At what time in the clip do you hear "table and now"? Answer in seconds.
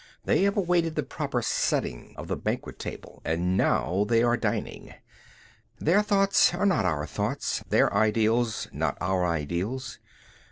2.79-4.03